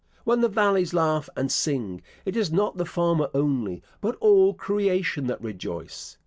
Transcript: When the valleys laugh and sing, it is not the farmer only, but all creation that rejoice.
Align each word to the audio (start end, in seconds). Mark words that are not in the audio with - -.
When 0.23 0.41
the 0.41 0.49
valleys 0.49 0.95
laugh 0.95 1.29
and 1.37 1.51
sing, 1.51 2.01
it 2.25 2.35
is 2.35 2.51
not 2.51 2.75
the 2.77 2.87
farmer 2.87 3.29
only, 3.35 3.83
but 4.01 4.15
all 4.19 4.55
creation 4.55 5.27
that 5.27 5.39
rejoice. 5.43 6.17